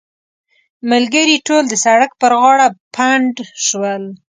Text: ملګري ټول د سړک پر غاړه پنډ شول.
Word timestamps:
ملګري 0.91 1.35
ټول 1.47 1.63
د 1.69 1.73
سړک 1.85 2.11
پر 2.21 2.31
غاړه 2.41 2.67
پنډ 2.95 3.33
شول. 3.67 4.03